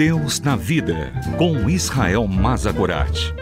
Deus 0.00 0.40
na 0.40 0.56
Vida, 0.56 1.12
com 1.36 1.68
Israel 1.68 2.26
Mazagorat. 2.26 3.34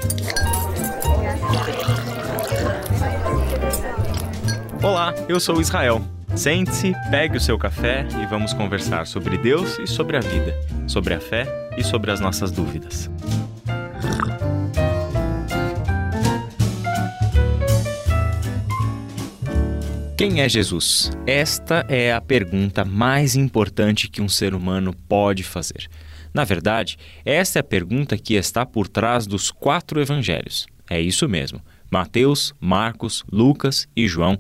Olá, 4.82 5.14
eu 5.29 5.39
sou 5.39 5.61
Israel. 5.61 6.05
Sente-se, 6.34 6.95
pegue 7.12 7.36
o 7.36 7.41
seu 7.41 7.57
café 7.57 8.09
e 8.21 8.27
vamos 8.27 8.52
conversar 8.52 9.07
sobre 9.07 9.39
Deus 9.39 9.79
e 9.79 9.86
sobre 9.86 10.16
a 10.16 10.21
vida, 10.21 10.52
sobre 10.89 11.14
a 11.14 11.21
fé 11.21 11.46
e 11.77 11.84
sobre 11.84 12.11
as 12.11 12.18
nossas 12.18 12.50
dúvidas. 12.50 13.09
Quem 20.16 20.40
é 20.40 20.48
Jesus? 20.48 21.12
Esta 21.25 21.86
é 21.88 22.12
a 22.12 22.20
pergunta 22.20 22.84
mais 22.84 23.36
importante 23.36 24.09
que 24.09 24.20
um 24.20 24.29
ser 24.29 24.56
humano 24.56 24.93
pode 25.09 25.45
fazer. 25.45 25.88
Na 26.32 26.45
verdade, 26.45 26.96
esta 27.24 27.59
é 27.59 27.60
a 27.60 27.64
pergunta 27.64 28.16
que 28.16 28.34
está 28.34 28.64
por 28.64 28.88
trás 28.88 29.27
dos 29.27 29.50
quatro 29.50 30.00
evangelhos. 30.00 30.66
É 30.88 31.00
isso 31.00 31.28
mesmo. 31.28 31.60
Mateus, 31.91 32.55
Marcos, 32.60 33.24
Lucas 33.30 33.88
e 33.96 34.06
João 34.06 34.38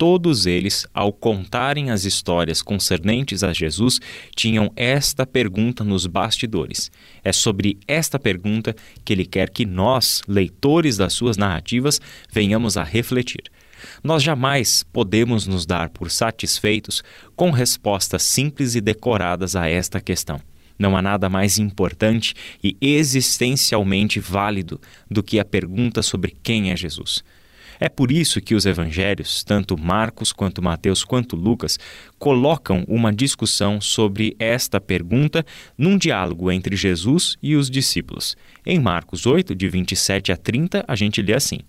todos 0.00 0.46
eles, 0.46 0.86
ao 0.94 1.12
contarem 1.12 1.90
as 1.90 2.06
histórias 2.06 2.62
concernentes 2.62 3.44
a 3.44 3.52
Jesus, 3.52 4.00
tinham 4.34 4.72
esta 4.74 5.26
pergunta 5.26 5.84
nos 5.84 6.06
bastidores. 6.06 6.90
É 7.22 7.34
sobre 7.34 7.78
esta 7.86 8.18
pergunta 8.18 8.74
que 9.04 9.12
ele 9.12 9.26
quer 9.26 9.50
que 9.50 9.66
nós, 9.66 10.22
leitores 10.26 10.96
das 10.96 11.12
suas 11.12 11.36
narrativas, 11.36 12.00
venhamos 12.32 12.78
a 12.78 12.82
refletir. 12.82 13.42
Nós 14.02 14.22
jamais 14.22 14.82
podemos 14.90 15.46
nos 15.46 15.66
dar 15.66 15.90
por 15.90 16.10
satisfeitos 16.10 17.02
com 17.36 17.50
respostas 17.50 18.22
simples 18.22 18.74
e 18.74 18.80
decoradas 18.80 19.54
a 19.54 19.68
esta 19.68 20.00
questão. 20.00 20.40
Não 20.80 20.96
há 20.96 21.02
nada 21.02 21.28
mais 21.28 21.58
importante 21.58 22.34
e 22.64 22.74
existencialmente 22.80 24.18
válido 24.18 24.80
do 25.10 25.22
que 25.22 25.38
a 25.38 25.44
pergunta 25.44 26.00
sobre 26.00 26.34
quem 26.42 26.70
é 26.70 26.76
Jesus. 26.76 27.22
É 27.78 27.86
por 27.86 28.10
isso 28.10 28.40
que 28.40 28.54
os 28.54 28.64
evangelhos, 28.64 29.44
tanto 29.44 29.76
Marcos 29.78 30.32
quanto 30.32 30.62
Mateus 30.62 31.04
quanto 31.04 31.36
Lucas, 31.36 31.78
colocam 32.18 32.82
uma 32.88 33.12
discussão 33.12 33.78
sobre 33.78 34.34
esta 34.38 34.80
pergunta 34.80 35.44
num 35.76 35.98
diálogo 35.98 36.50
entre 36.50 36.74
Jesus 36.76 37.36
e 37.42 37.56
os 37.56 37.68
discípulos. 37.68 38.34
Em 38.64 38.78
Marcos 38.78 39.26
8, 39.26 39.54
de 39.54 39.68
27 39.68 40.32
a 40.32 40.36
30, 40.36 40.82
a 40.88 40.96
gente 40.96 41.20
lê 41.20 41.34
assim: 41.34 41.60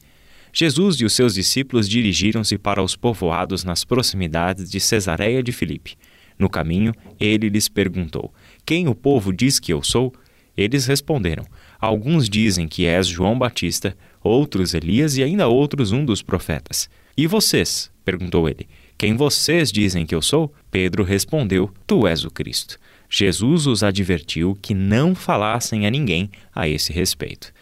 Jesus 0.54 1.02
e 1.02 1.06
os 1.06 1.14
seus 1.14 1.34
discípulos 1.34 1.88
dirigiram-se 1.88 2.58
para 2.58 2.82
os 2.82 2.96
povoados 2.96 3.66
nas 3.66 3.84
proximidades 3.84 4.72
de 4.72 4.80
Cesareia 4.80 5.44
de 5.44 5.52
Filipe. 5.52 5.98
No 6.42 6.50
caminho, 6.50 6.92
ele 7.20 7.50
lhes 7.50 7.70
perguntou: 7.70 8.34
Quem 8.66 8.88
o 8.88 8.96
povo 8.96 9.32
diz 9.32 9.60
que 9.60 9.72
eu 9.72 9.84
sou? 9.84 10.12
Eles 10.58 10.88
responderam: 10.88 11.46
Alguns 11.80 12.28
dizem 12.28 12.68
que 12.68 12.88
és 12.88 13.06
João 13.06 13.38
Batista, 13.38 13.96
outros 14.24 14.74
Elias 14.74 15.18
e 15.18 15.22
ainda 15.22 15.48
outros 15.48 15.92
um 15.92 16.04
dos 16.04 16.24
profetas. 16.24 16.90
E 17.16 17.28
vocês? 17.28 17.92
perguntou 18.04 18.50
ele. 18.50 18.68
Quem 18.98 19.16
vocês 19.16 19.72
dizem 19.72 20.04
que 20.04 20.16
eu 20.16 20.22
sou? 20.22 20.52
Pedro 20.72 21.04
respondeu: 21.04 21.72
Tu 21.86 22.08
és 22.08 22.26
o 22.26 22.32
Cristo. 22.32 22.80
Jesus 23.08 23.68
os 23.68 23.84
advertiu 23.84 24.58
que 24.60 24.74
não 24.74 25.14
falassem 25.14 25.86
a 25.86 25.92
ninguém 25.92 26.32
a 26.56 26.68
esse 26.68 26.92
respeito. 26.92 27.54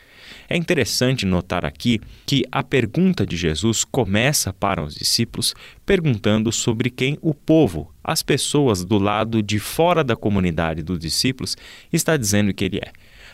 É 0.50 0.58
interessante 0.58 1.28
notar 1.28 1.64
aqui 1.64 2.02
que 2.26 2.44
a 2.52 2.64
pergunta 2.64 3.24
de 3.24 3.38
Jesus 3.38 3.86
começa 3.86 4.52
para 4.52 4.84
os 4.84 4.96
discípulos 4.96 5.54
perguntando 5.86 6.52
sobre 6.52 6.90
quem 6.90 7.20
o 7.22 7.36
povo, 7.36 7.94
as 8.04 8.24
pessoas 8.24 8.84
do 8.84 8.98
lado 8.98 9.44
de 9.44 9.60
fora 9.60 10.04
da 10.04 10.16
comunidade 10.16 10.82
dos 10.82 10.98
discípulos, 10.98 11.56
está 11.94 12.18
dizendo 12.18 12.52
que 12.52 12.66
ele 12.66 12.78
é. 12.78 12.92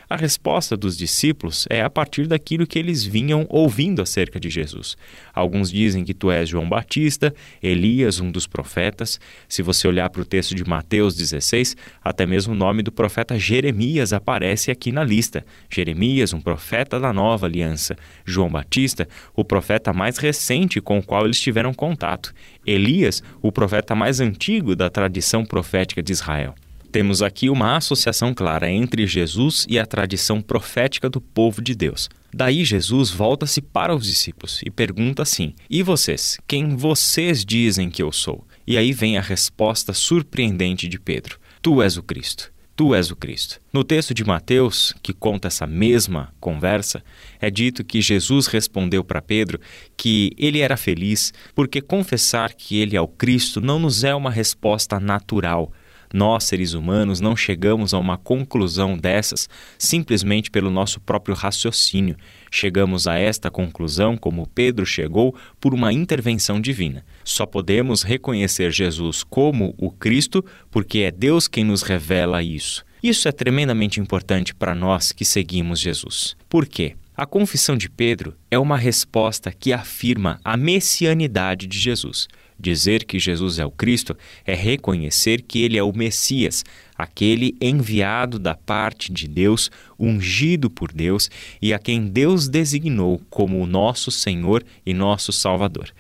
A 0.08 0.16
resposta 0.16 0.78
dos 0.78 0.96
discípulos 0.96 1.66
é 1.68 1.82
a 1.82 1.90
partir 1.90 2.28
daquilo 2.28 2.68
que 2.68 2.78
eles 2.78 3.04
vinham 3.04 3.48
ouvindo 3.50 4.04
acerca 4.04 4.40
de 4.40 4.52
Jesus. 4.52 4.96
Alguns 5.34 5.72
dizem 5.72 6.04
que 6.04 6.14
tu 6.14 6.30
és 6.30 6.48
João 6.48 6.70
Batista, 6.70 7.34
Elias, 7.62 8.20
um 8.20 8.30
dos 8.30 8.46
profetas. 8.46 9.20
Se 9.50 9.64
você 9.64 9.88
olhar 9.88 10.10
para 10.12 10.22
o 10.22 10.26
texto 10.26 10.54
de 10.54 10.64
Mateus 10.64 11.16
16, 11.16 11.76
até 12.04 12.24
mesmo 12.24 12.54
o 12.54 12.58
nome 12.58 12.84
do 12.84 12.92
profeta 12.92 13.40
Jeremias 13.40 14.14
aparece 14.14 14.70
aqui 14.70 14.92
na 14.92 15.04
lista. 15.04 15.44
Jeremias, 15.72 16.34
um 16.34 16.42
profeta 16.42 17.00
da 17.00 17.12
nova 17.12 17.48
aliança. 17.48 17.96
João 18.24 18.50
Batista, 18.50 19.08
o 19.36 19.44
profeta 19.44 19.92
mais 19.92 20.20
recente 20.20 20.80
com 20.80 21.00
o 21.00 21.04
qual 21.04 21.26
eles 21.26 21.40
tiveram 21.40 21.74
contato. 21.74 22.32
Elias, 22.64 23.24
o 23.42 23.52
profeta 23.52 23.96
mais 23.96 24.20
antigo 24.20 24.76
da 24.76 24.88
tradição 24.88 25.44
profética 25.44 26.04
de 26.04 26.12
Israel. 26.12 26.54
Temos 26.96 27.22
aqui 27.22 27.50
uma 27.50 27.76
associação 27.76 28.34
clara 28.34 28.72
entre 28.72 29.06
Jesus 29.06 29.66
e 29.68 29.78
a 29.78 29.86
tradição 29.86 30.42
profética 30.42 31.10
do 31.10 31.20
povo 31.20 31.62
de 31.62 31.76
Deus. 31.76 32.10
Daí 32.34 32.64
Jesus 32.64 33.12
volta-se 33.12 33.62
para 33.62 33.94
os 33.94 34.06
discípulos 34.06 34.62
e 34.66 34.72
pergunta 34.72 35.22
assim: 35.22 35.54
E 35.70 35.84
vocês? 35.84 36.38
Quem 36.48 36.78
vocês 36.78 37.44
dizem 37.44 37.90
que 37.90 38.02
eu 38.02 38.14
sou? 38.14 38.48
E 38.66 38.78
aí 38.78 38.94
vem 38.94 39.18
a 39.18 39.22
resposta 39.22 39.92
surpreendente 39.92 40.88
de 40.88 40.98
Pedro: 40.98 41.38
Tu 41.62 41.82
és 41.82 41.98
o 41.98 42.02
Cristo. 42.02 42.50
Tu 42.78 42.96
és 42.96 43.12
o 43.12 43.16
Cristo. 43.18 43.60
No 43.74 43.84
texto 43.84 44.14
de 44.14 44.24
Mateus, 44.24 44.94
que 45.04 45.12
conta 45.12 45.50
essa 45.50 45.68
mesma 45.68 46.34
conversa, 46.40 47.04
é 47.42 47.52
dito 47.52 47.84
que 47.84 48.00
Jesus 48.00 48.48
respondeu 48.48 49.04
para 49.04 49.22
Pedro 49.22 49.60
que 49.98 50.32
ele 50.38 50.60
era 50.60 50.78
feliz 50.78 51.34
porque 51.54 51.82
confessar 51.82 52.54
que 52.54 52.78
ele 52.78 52.96
é 52.96 53.02
o 53.02 53.08
Cristo 53.08 53.60
não 53.60 53.80
nos 53.80 54.06
é 54.06 54.16
uma 54.16 54.32
resposta 54.32 54.98
natural, 54.98 55.74
nós, 56.14 56.46
seres 56.46 56.74
humanos, 56.74 57.20
não 57.20 57.36
chegamos 57.36 57.94
a 57.94 58.00
uma 58.00 58.18
conclusão 58.18 58.98
dessas 58.98 59.50
simplesmente 59.78 60.50
pelo 60.50 60.70
nosso 60.70 61.00
próprio 61.00 61.36
raciocínio. 61.36 62.16
Chegamos 62.52 63.08
a 63.08 63.18
esta 63.18 63.52
conclusão, 63.52 64.16
como 64.18 64.48
Pedro 64.48 64.86
chegou, 64.86 65.36
por 65.60 65.74
uma 65.74 65.92
intervenção 65.92 66.60
divina. 66.60 67.06
Só 67.24 67.46
podemos 67.46 68.04
reconhecer 68.04 68.72
Jesus 68.72 69.24
como 69.24 69.74
o 69.78 69.92
Cristo 69.92 70.44
porque 70.72 71.00
é 71.00 71.12
Deus 71.12 71.48
quem 71.48 71.64
nos 71.64 71.82
revela 71.82 72.42
isso. 72.42 72.86
Isso 73.04 73.28
é 73.28 73.32
tremendamente 73.32 74.00
importante 74.00 74.56
para 74.56 74.74
nós 74.74 75.12
que 75.12 75.24
seguimos 75.24 75.80
Jesus. 75.80 76.36
Por 76.50 76.66
quê? 76.66 76.96
A 77.18 77.26
confissão 77.26 77.78
de 77.78 77.90
Pedro 77.90 78.36
é 78.52 78.60
uma 78.60 78.78
resposta 78.78 79.50
que 79.50 79.72
afirma 79.72 80.38
a 80.44 80.58
messianidade 80.58 81.66
de 81.66 81.80
Jesus. 81.80 82.28
Dizer 82.58 83.04
que 83.04 83.20
Jesus 83.20 83.60
é 83.60 83.66
o 83.66 83.72
Cristo 83.72 84.16
é 84.46 84.56
reconhecer 84.56 85.42
que 85.42 85.62
ele 85.62 85.78
é 85.78 85.84
o 85.84 85.96
Messias, 85.96 86.64
aquele 86.98 87.56
enviado 87.60 88.40
da 88.40 88.56
parte 88.56 89.12
de 89.12 89.28
Deus, 89.28 89.70
ungido 90.00 90.70
por 90.70 90.92
Deus 90.92 91.30
e 91.62 91.74
a 91.74 91.80
quem 91.80 92.08
Deus 92.08 92.48
designou 92.48 93.22
como 93.30 93.62
o 93.62 93.68
nosso 93.68 94.10
Senhor 94.10 94.64
e 94.86 94.94
nosso 94.94 95.32
Salvador. 95.34 95.92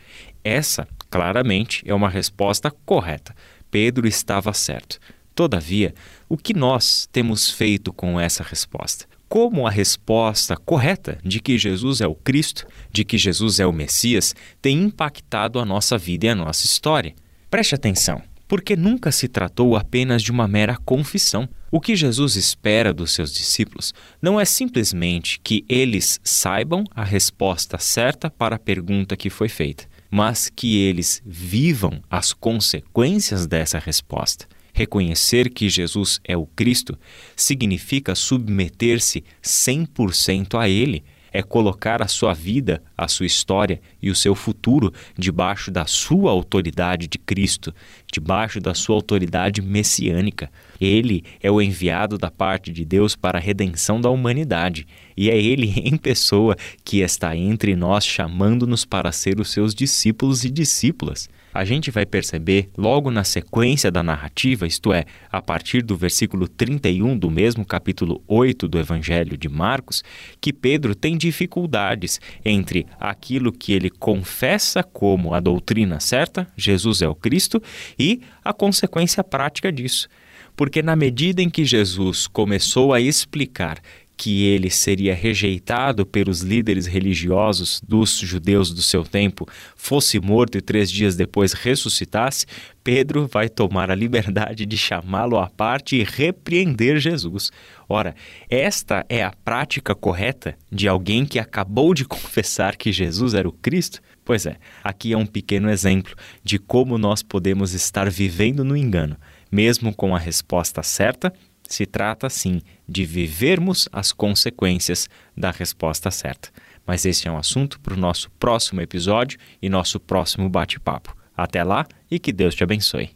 Essa, 0.43 0.88
claramente, 1.09 1.83
é 1.85 1.93
uma 1.93 2.09
resposta 2.09 2.72
correta. 2.85 3.35
Pedro 3.69 4.07
estava 4.07 4.53
certo. 4.53 4.99
Todavia, 5.33 5.93
o 6.29 6.37
que 6.37 6.53
nós 6.53 7.09
temos 7.11 7.51
feito 7.51 7.91
com 7.91 8.17
essa 8.17 8.41
resposta? 8.41 9.05
Como 9.28 9.68
a 9.68 9.72
resposta 9.72 10.56
correta 10.56 11.18
de 11.24 11.40
que 11.40 11.58
Jesus 11.58 12.02
é 12.02 12.08
o 12.08 12.16
Cristo, 12.16 12.66
de 12.91 13.03
que 13.03 13.18
Jesus 13.18 13.59
é 13.59 13.66
o 13.66 13.74
Messias, 13.74 14.36
tem 14.62 14.81
impactado 14.81 15.59
a 15.59 15.66
nossa 15.66 15.97
vida 15.97 16.25
e 16.25 16.30
a 16.30 16.36
nossa 16.36 16.66
história. 16.66 17.13
Preste 17.50 17.75
atenção, 17.75 18.22
porque 18.47 18.75
nunca 18.75 19.12
se 19.12 19.28
tratou 19.28 19.75
apenas 19.75 20.22
de 20.22 20.31
uma 20.31 20.47
mera 20.47 20.78
confissão. 20.78 21.50
O 21.72 21.81
que 21.81 21.96
Jesus 21.96 22.35
espera 22.35 22.94
dos 22.94 23.12
seus 23.12 23.34
discípulos 23.34 23.94
não 24.22 24.40
é 24.40 24.46
simplesmente 24.46 25.40
que 25.44 25.66
eles 25.68 26.19
saibam 26.24 26.84
a 26.91 27.03
resposta 27.03 27.78
certa 27.78 28.30
para 28.30 28.56
a 28.56 28.59
pergunta 28.59 29.18
que 29.18 29.30
foi 29.30 29.50
feita, 29.50 29.85
mas 30.09 30.50
que 30.53 30.78
eles 30.78 31.22
vivam 31.25 32.02
as 32.09 32.31
consequências 32.34 33.46
dessa 33.47 33.80
resposta. 33.80 34.47
Reconhecer 34.78 35.52
que 35.52 35.70
Jesus 35.70 36.20
é 36.22 36.35
o 36.35 36.46
Cristo 36.46 36.99
significa 37.34 38.14
submeter-se 38.14 39.23
100% 39.41 40.59
a 40.59 40.67
Ele, 40.67 41.02
é 41.32 41.41
colocar 41.41 42.03
a 42.03 42.09
sua 42.09 42.34
vida, 42.34 42.84
a 42.97 43.08
sua 43.08 43.26
história 43.26 43.82
e 44.02 44.09
o 44.09 44.16
seu 44.16 44.36
futuro 44.36 44.94
debaixo 45.18 45.72
da 45.72 45.86
sua 45.86 46.32
autoridade 46.32 47.08
de 47.08 47.18
Cristo, 47.18 47.74
debaixo 48.12 48.59
da 48.59 48.74
sua 48.74 48.96
autoridade 48.96 49.62
messiânica. 49.62 50.50
Ele 50.80 51.24
é 51.42 51.50
o 51.52 51.62
enviado 51.62 52.18
da 52.18 52.32
parte 52.32 52.72
de 52.72 52.86
Deus 52.86 53.16
para 53.16 53.38
a 53.38 53.42
redenção 53.42 54.00
da 54.00 54.09
humanidade, 54.09 54.88
e 55.16 55.30
é 55.30 55.38
Ele 55.38 55.74
em 55.84 55.97
pessoa 55.97 56.56
que 56.84 57.00
está 57.00 57.36
entre 57.36 57.76
nós, 57.76 58.06
chamando-nos 58.06 58.86
para 58.86 59.12
ser 59.12 59.40
os 59.40 59.52
seus 59.52 59.74
discípulos 59.74 60.44
e 60.44 60.50
discípulas 60.50 61.30
a 61.56 61.64
gente 61.64 61.90
vai 61.90 62.06
perceber 62.06 62.70
logo 62.78 63.09
na 63.09 63.24
sequência 63.24 63.90
da 63.90 64.03
narrativa, 64.03 64.68
isto 64.68 64.92
é, 64.92 65.06
a 65.32 65.42
partir 65.42 65.82
do 65.82 65.96
versículo 65.96 66.50
31 66.50 67.18
do 67.18 67.32
mesmo 67.32 67.66
capítulo 67.66 68.22
8 68.28 68.68
do 68.68 68.78
Evangelho 68.78 69.38
de 69.38 69.47
Marcos, 69.47 70.03
que 70.42 70.52
Pedro 70.52 70.94
tem 70.94 71.16
dificuldades 71.16 72.20
entre 72.44 72.84
aquilo 72.99 73.52
que 73.52 73.73
ele 73.73 73.90
confessa 73.90 74.84
como 74.84 75.34
a 75.34 75.40
doutrina 75.40 75.99
certa, 75.99 76.47
Jesus 76.55 77.02
é 77.02 77.08
o 77.08 77.16
Cristo, 77.16 77.61
e 77.97 78.22
a 78.43 78.53
consequência 78.53 79.23
prática 79.23 79.72
disso. 79.72 80.08
Porque 80.55 80.82
na 80.82 80.96
medida 80.96 81.41
em 81.41 81.49
que 81.49 81.66
Jesus 81.66 82.28
começou 82.28 82.93
a 82.93 83.02
explicar 83.02 83.79
que 84.17 84.46
ele 84.46 84.70
seria 84.70 85.14
rejeitado 85.14 86.06
pelos 86.06 86.41
líderes 86.41 86.85
religiosos 86.85 87.82
dos 87.85 88.17
judeus 88.17 88.72
do 88.72 88.82
seu 88.82 89.03
tempo, 89.03 89.47
fosse 89.76 90.20
morto 90.20 90.58
e 90.58 90.62
três 90.62 90.90
dias 90.90 91.16
depois 91.16 91.53
ressuscitasse, 91.53 92.46
Pedro 92.84 93.28
vai 93.28 93.50
tomar 93.50 93.90
a 93.90 93.96
liberdade 93.96 94.66
de 94.66 94.78
chamá-lo 94.78 95.38
à 95.38 95.50
parte 95.50 95.96
e 95.96 96.03
repreender 96.03 97.00
Jesus. 97.00 97.52
Ora, 97.90 98.16
esta 98.50 99.06
é 99.09 99.23
a 99.23 99.34
prática 99.44 99.96
correta 99.96 100.58
de 100.72 100.88
alguém 100.88 101.26
que 101.26 101.40
acabou 101.40 101.94
de 101.94 102.06
confessar 102.06 102.76
que 102.76 102.91
Jesus 102.91 103.34
era 103.34 103.50
o 103.50 103.52
Cristo? 103.52 104.02
Pois 104.23 104.46
é, 104.46 104.58
aqui 104.84 105.14
é 105.14 105.18
um 105.18 105.26
pequeno 105.26 105.70
exemplo 105.70 106.16
de 106.44 106.58
como 106.58 106.97
nós 106.97 107.22
podemos 107.22 107.73
estar 107.73 108.09
vivendo 108.09 108.64
no 108.64 108.76
engano, 108.76 109.18
mesmo 109.52 109.94
com 109.94 110.16
a 110.16 110.20
resposta 110.20 110.82
certa 110.82 111.34
se 111.67 111.85
trata, 111.85 112.29
sim, 112.29 112.62
de 112.88 113.06
vivermos 113.06 113.90
as 113.91 114.12
consequências 114.12 115.09
da 115.35 115.52
resposta 115.52 116.12
certa. 116.12 116.50
Mas 116.85 117.06
esse 117.06 117.28
é 117.28 117.32
um 117.32 117.38
assunto 117.38 117.79
para 117.79 117.94
o 117.94 117.97
nosso 117.97 118.29
próximo 118.32 118.82
episódio 118.82 119.40
e 119.62 119.70
nosso 119.70 120.00
próximo 120.00 120.50
bate-papo. 120.50 121.16
Até 121.35 121.64
lá 121.64 121.85
e 122.09 122.20
que 122.20 122.32
Deus 122.32 122.56
te 122.56 122.64
abençoe. 122.64 123.09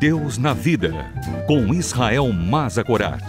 Deus 0.00 0.36
na 0.36 0.52
Vida, 0.52 0.92
com 1.46 1.72
Israel 1.72 2.32
Mazakorat. 2.32 3.22